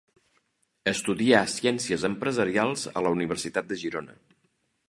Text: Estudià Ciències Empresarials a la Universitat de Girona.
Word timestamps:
Estudià 0.91 1.41
Ciències 1.57 2.05
Empresarials 2.11 2.89
a 3.03 3.07
la 3.09 3.15
Universitat 3.19 3.73
de 3.75 3.81
Girona. 3.83 4.19